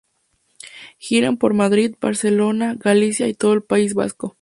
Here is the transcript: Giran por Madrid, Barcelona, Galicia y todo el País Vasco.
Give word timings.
Giran 0.97 1.37
por 1.37 1.53
Madrid, 1.53 1.93
Barcelona, 2.01 2.73
Galicia 2.75 3.27
y 3.27 3.35
todo 3.35 3.53
el 3.53 3.61
País 3.61 3.93
Vasco. 3.93 4.35